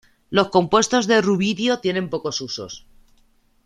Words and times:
Los 0.31 0.49
compuestos 0.49 1.05
de 1.05 1.21
rubidio 1.21 1.77
tienen 1.77 2.09
pocos 2.09 2.41
usos. 2.41 2.87